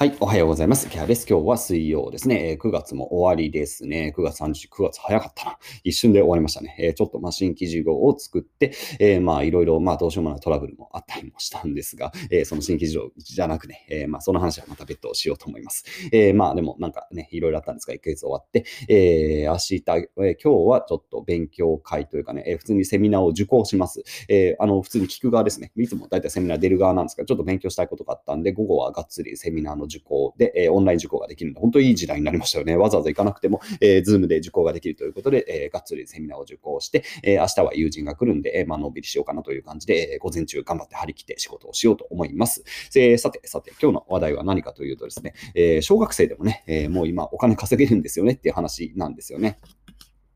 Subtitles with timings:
[0.00, 0.88] はい、おはようございます。
[0.88, 1.26] キャです。
[1.28, 2.52] 今日は水曜ですね。
[2.52, 4.14] えー9月も終わりですね。
[4.16, 5.58] 9月30、9月早かったな。
[5.84, 6.74] 一瞬で終わりましたね。
[6.80, 15.84] えーちょっとまあ新規事業を作って、えーまあいろいろまあどうしようもないトラブルもあったりもしたんですが、えーその新規事業じゃなくね、えーまあその話はまた別途しようと思います。
[16.12, 19.84] えーまあでもなんかね、いろいろあったんですが、1ヶ月終わって、えー明日、
[20.16, 24.02] えー今日はちょっと勉強会というかね、えー普通にセミナーを受講します。
[24.30, 25.72] えーあの、普通に聞く側ですね。
[25.76, 32.76] いつも大体セミナー出る側なんですが、ちょっと勉強したいことがあったんで、午後はがっつりセミナーの受講で、えオンライン受講ができるので、本当にいい時代になりましたよね。
[32.76, 42.64] わざわざ行かなくても、えー、ズームで受講ができるということで、えーがっつりセミナーを受講して、えー明日は友人が来るんで、えまあのんびりしようかなという感じで、え午前中頑張って張り切って仕事をしようと思います。
[42.94, 49.58] えさて、さて、今日の話題は何かというとですね、え小学生でもね、えもう今お金稼げるんですよねっていう話なんですよね。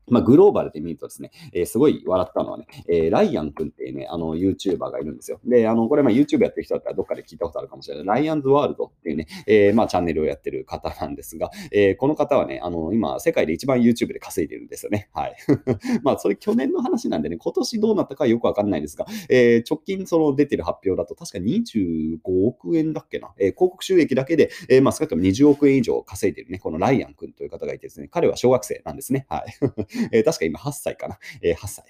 [0.07, 5.39] まあ、グローバルで見るとですね、えーすごい笑ったのはね、えーライアン君っていうね、あの、YouTuber がいるんですよ。
[5.45, 8.05] で、あの、これ、まあ、YouTube やってる人だったらどっかで聞いたことあるかもしれない。
[8.05, 15.09] ライアンズワールドっていうね、えーまあ、チャンネルをやってる方なんですが、えーこの方はね、あの、今、世界で一番 YouTube で稼いでるんですよね。
[15.13, 15.35] はい。
[16.03, 29.25] まあ、それ去年の話なんでね、今年どうなったかよくわかんないですが、えー直近その出てる発表だと、確か25億円だっけな、えー広告収益だけで、えーまあ、少なくとも20億円以上稼いでるね、このライアン君という方がいてですね、彼は小学生なんですね。
[29.29, 29.45] はい。
[30.11, 31.19] えー確か今8歳かな。
[31.41, 31.85] えー8歳。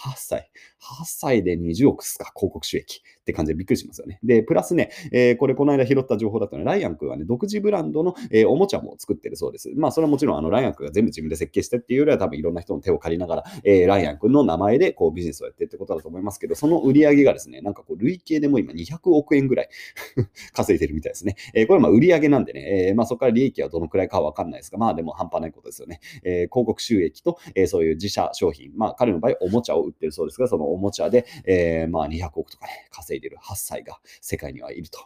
[0.00, 0.50] 8歳。
[0.80, 4.18] 8歳で20億っすか、広告収益って感じでびっくりしますよね。
[4.22, 9.70] で、プラスね、えーこれこの間拾った情報だとね、ライアン君はね、独自ブランドの、えーおもちゃも作ってるそうです。
[9.76, 19.68] まあ、それはもちろん、あの、ライアン君が全部自分で設計してっていうよりは、多分いろんな人の手を借りながら、えーライアン君の名前でこうビジネスをやってってことだと思いますけど、その売り上げがですね、なんかこう、累計でも今200億円ぐらい
[20.52, 21.36] 稼いでるみたいですね。
[21.54, 26.00] えーこれまあ売り上げなんでね、えーまあそこから利益はどのくらいかはわかんないですが、まあでも半端ないことですよね。
[26.24, 35.00] えー広告収益と、えーそういう自社商品、まあ彼の場合おもちゃを売ってるそうですが、そのおもちゃで、えーまあ200億とかね、稼いでる8歳が世界にはいると。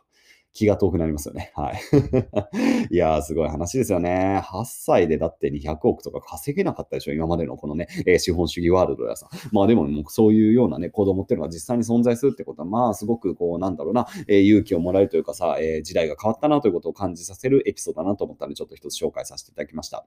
[0.55, 1.51] 気が遠くなりますよね。
[1.57, 1.81] はい。
[2.95, 4.41] いやー、すごい話ですよね。
[4.45, 9.29] 8歳でだって200億とか稼げなかったでしょ、今までのこのね、えー資本主義ワールドやさ。
[9.51, 20.07] まあでも、もうそういうようなね、子供っていうのが実際に存在するってことは、まあすごくこう、なんだろうな、えー勇気をもらえるというかさ、えー時代が変わったなということを感じさせるエピソードだなと思ったので、ちょっと一つ紹介させていただきました。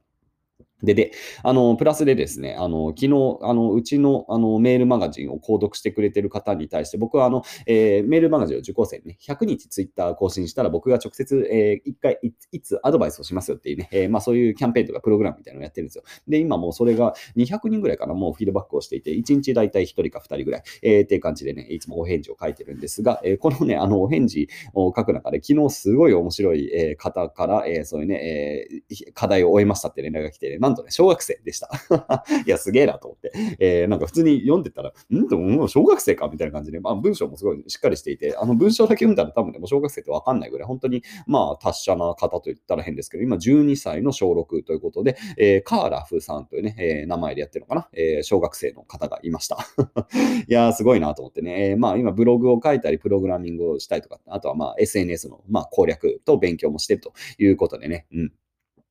[0.84, 1.12] で、で、
[1.42, 16.04] あの、プラスでですね、あの、昨日、あの、うちの、あの、メールマガジンを購読してくれてる方に対して、僕は、あの、えーメールマガジンを受講生にね、100日ツイッター更新したら、僕が直接、えー一回い、いつアドバイスをしますよっていうね、えーまあ、そういうキャンペーンとかプログラムみたいなのをやってるんですよ。
[16.28, 31.70] で、今もうそれが200人ぐらいかな、もうフィードバックをしていて、1日大体1人か2人ぐらい、えーっていう感じでね、いつもお返事を書いてるんですが、えーこのね、あの、お返事を書く中で、昨日すごい面白い、えー方から、えーそういうね、えー課題を終えましたって連絡が来て、ねなんとね、小学生でした。
[32.46, 33.32] いや、すげえなと思って。
[33.60, 35.28] えーなんか普通に読んでたら、ん？
[35.30, 49.58] と、もう小学生かみたいな感じで、まあ、文章もすごいしっかりしていて、あの文章だけ読んだら多分ね、もう小学生ってわかんないぐらい、本当に、まあ、達者な方と言ったら変ですけど、今12歳の小6ということで、えーカーラフさんというね、えー名前でやってるのかな、えー小学生の方がいました。
[50.48, 58.34] いやー、すごいなと思ってね、えーまあ、今ブログを書いたり、プログラミングをしたりとか、あとはまあ、SNS の、まあ、攻略と勉強もしてるということでね、うん。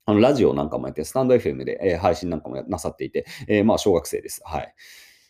[0.07, 4.41] あの、ラジオなんかもやって、スタンド FM で、えー配信なんかもなさっていて、えーまあ、小学生です。
[4.45, 4.75] はい。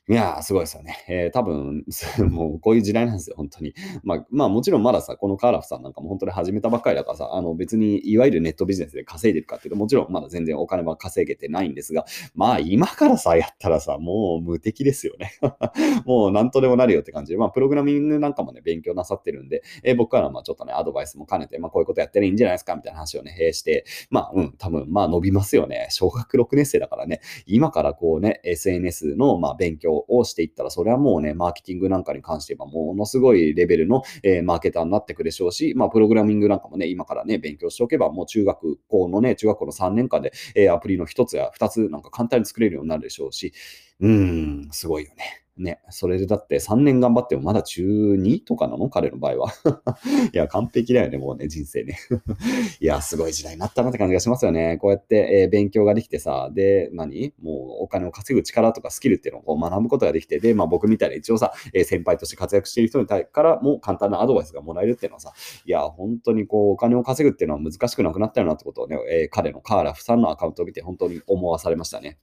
[0.08, 1.04] いやー、すごいですよね。
[1.08, 1.84] えー多分、
[2.30, 3.74] もうこういう時代なんですよ、本当に。
[4.04, 12.04] まあ、まあ、もちろんまださ、このカーラフさんなんかも本当に始めたばっかりだからさ、あの別にいわゆるネットビジネスで稼いでるかっていうと、もちろんまだ全然お金は稼げてないんですが、
[12.36, 15.32] まあ今からさ、やったらさ、もう無敵ですよね。
[16.06, 25.88] もうなんとでもなるよって感じで、まあプログラミングなんかもね、勉強なさってるんで、えー僕からまあちょっとね、アドバイスも兼ねて、まあこういうことやってね、いいんじゃないですかみたいな話をね、えーして、まあうん、多分まあ伸びますよね。
[25.90, 43.52] 小学6年生だからね、今からこうね、SNS のまあ勉強をしていったら、それはもうね、マーケティングなんかに関してはものすごいレベルの、えーマーケターになってくるでしょうし、まあプログラミングなんかもね、今からね、勉強しておけば、もう中学校のね、中学校の3年間で、えーアプリの1つや2つなんか簡単に作れるようになるでしょうし、
[44.00, 45.45] うーん、すごいよね。
[45.58, 47.82] ね、それでだって3年頑張ってもまだ中
[48.14, 48.90] 2とかなの？
[48.90, 49.52] 彼の場合は。
[50.32, 51.98] いや、完璧だよね、もうね、人生ね。
[52.80, 54.76] いや、すごい時代になったなって感じがしますよね。
[54.78, 57.32] こうやって、えー勉強ができてさ、で、何？
[57.42, 65.32] もうお金を稼ぐ力とかスキルっていうのをう学ぶことができて、で、まあ僕みたいな一応さ、えー先輩として活躍している人に対からも簡単なアドバイスがもらえるっていうのはさ、
[65.64, 72.18] いや、本当にこう、お金を稼ぐっていうのは難しくなくなったよなってことをね、えー彼のカーラフさんのアカウントを見て本当に思わされましたね。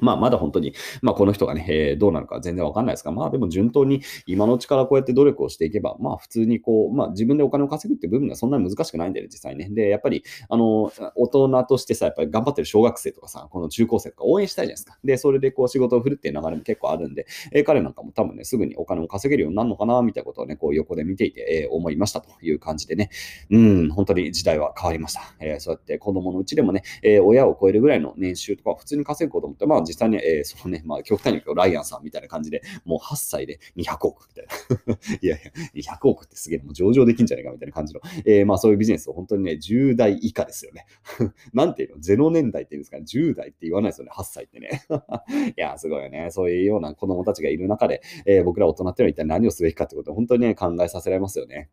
[0.00, 9.68] まあ、まだ本当に、まあ、この人がね、えー、どうなるか全然わかんないですが、まあ、でも順当に今のうちからこうやって努力をしていけば、まあ、普通にこう、まあ、自分でお金を稼ぐって部分はそんなに難しくないんだよね、実際ね。
[9.70, 14.98] で、やっぱり、あの、大人としてさ、やっぱり頑張ってる小学生とかさ、この中高生とか応援したいじゃないですか。
[15.04, 23.10] で、それでこう仕事を振るっていう流れも結構あるんで、えー、彼なんかも多分ね、すぐにお金を稼げるようになるのかな、みたいなことをね、こう横で見ていて、えー、思いましたという感じでね、
[23.50, 25.20] うん、本当に時代は変わりました。
[25.40, 34.46] えー、そうやって子供のうちでもね、えー、親を超えるぐらいの年収とか普通に稼ぐこともって、まあ実際に、えー、そのね、まあ、極端に言うとライアンさんみたいな感じで、もう8歳で200億みたい
[34.86, 34.94] な。
[35.20, 40.86] いやいや、200億ってすげえ、もう上場できんじゃないかみたいな感じの、えー、まあそういうビジネスを本当にね、10代以下ですよね。
[41.52, 44.82] なんていうの ?0 年代っていうんですかね、10代って言わないですよね、8歳ってね。
[45.56, 46.28] いや、すごいよね。
[46.30, 51.70] そういうような子供たちがいる中で、えー、僕ら大人っていうのは一体何をすべきかってことを本当にね、考えさせられますよね。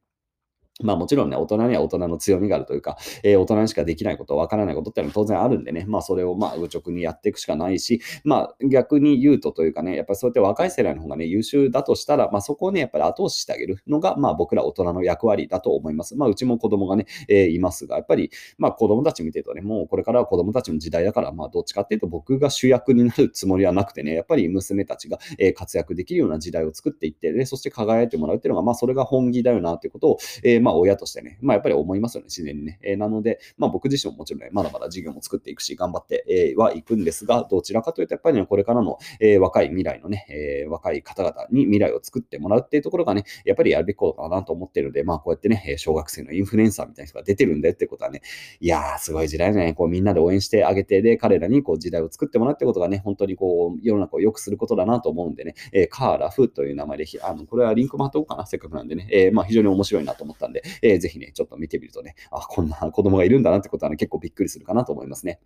[0.83, 16.15] まあもちろんね、大人には大人の強みがあるというか、えー、大人にしかできないこと、わからないことってのは当然あるんでね、まあそれをまあ愚直にやっていくしかないし、まあ逆に言うとというかね、やっぱりそうやって若い世代の方がね、優秀だとしたら、まあそこをね、やっぱり後押ししてあげるのが、まあ僕ら大人の役割だと思います。
[16.15, 32.79] まあうちも子供がね、えー、いますが、やっぱりまあ子供たち見てるとね、もうこれからは子供たちの時代だから、まあどっちかっていうと僕が主役になるつもりはなくてね、やっぱり娘たちが、え活躍できるような時代を作っていって、で、そして輝いてもらうっていうのが、まあそれが本気だよなっていうことを、えー、まあまあ親としてね、まあ、やっぱり思いますよね、自然にね。
[32.83, 48.21] えー、なので、まあ、僕自身ももちろんね、まだまだ事業も作っていくし、頑張って、えー、はいくんですが、どちらかというと、やっぱりね、これからの、えー、若い未来のね、え若い方々に未来を作ってもらうっていうところがね、やっぱりやるべきことかなと思ってるので、まあ、こうやってね、小学生のインフルエンサーみたいな人が出てるんでってことはね、
[48.59, 65.39] いやー、すごい時代だね、こうみんなで応援してあげて、で、彼らにこう時代を作ってもらうってことがね、本当にこう、世の中を良くすることだなと思うんでね、えカーラフという名前で、あの、これはリンクも貼っておこうかな、せっかくなんでね、えまあ、非常に面白いなと思ったんで、えー、ぜひね、ちょっと見てみるとね、あ、こんな子供がいるんだなってことはね、結構びっくりするかなと思いますね。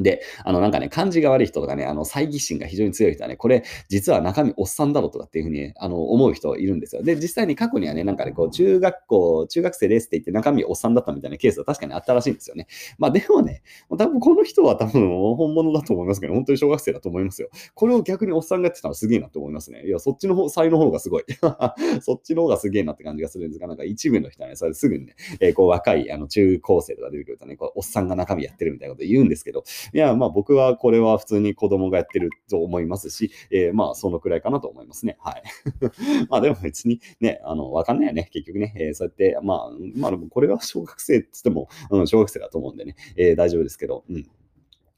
[0.00, 7.02] で、あのなんかね、感じが悪い人とかね、あの猜疑心が非常に強い人はね、これ実は中身おっさんだろとかっていうふうに、あの思う人いるんですよ。
[7.02, 12.66] で、実際に過去にはね、なんかね、こう中学校、中学生ですって言って中身おっさんだったみたいなケースは確かにあったらしいんですよね。
[12.98, 17.48] まあでもね、多分この人は多分本物だと思いますけど、本当に小学生だと思いますよ。
[17.74, 19.84] これを逆におっさんがやってたらすげえなと思いますね。
[19.86, 21.24] いや、そっちの方、才の方がすごい。
[22.00, 35.16] そっちの方がすげえなって感じがするんですが、なんか一部の人はね、それすぐにね、えー、こう若いあの中高生とか出てくるとね、こうおっさんが中身やってるみたいなこと言うんですけど、いや、まあ僕はこれは普通に子供がやってると思いますし、えー、まあ、そのくらいかなと思いますね。
[35.20, 35.42] はい。
[36.28, 38.28] まあ、でも別にね、あの、わかんないよね。
[38.32, 44.26] 結局ね、えー、そうやって、まあ、まあ、これは小学生って言っても、うん、小学生だと思うんでね、えー、大丈夫ですけど、うん。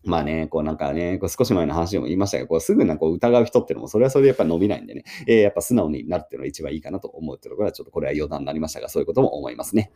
[0.04, 9.92] まあね、こうなんかね、こう少し前の話でも言いましたが、こうすぐなんか疑う人っていうのも、それはそれでやっぱ伸びないんでね、えー、やっぱ素直になるっていうのが一番いいかなと思うっていうところは、ちょっとこれは余談になりましたが、そういうことも思いますね。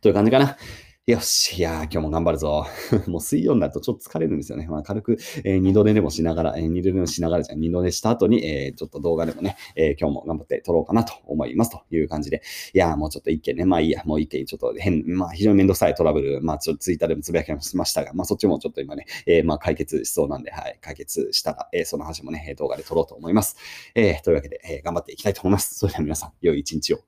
[0.00, 0.56] という感じかな。
[1.04, 2.64] よし、いやー、今日も頑張るぞ。
[3.08, 4.68] もう水曜になるとちょっと疲れるんですよね。
[4.68, 12.40] まあ、軽く、えー、二度寝でもしながら、えー、二度寝もしながらじゃん、二度寝した後に、えー、ちょっと動画でもね、え、今日も頑張って撮ろうかなと思いますという感じで。
[12.72, 23.56] いやー、もうちょっと一件ね、まあいいや、もう一件ちょっと変、まあ非常にめんどくさいトラブル、まあちょっとツイッターでもつぶやきもしましたが、まあそっちもちょっと今ね、え、まあ解決しそうなんで、はい、解決したら、え、その話もね、動画で撮ろうと思います。
[23.96, 25.74] え、というわけで、え、頑張っていきたいと思います。
[25.74, 27.00] それでは皆さん、良い一日を。